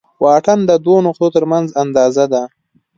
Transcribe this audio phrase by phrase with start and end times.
[0.23, 2.43] واټن د دوو نقطو تر منځ اندازه ده.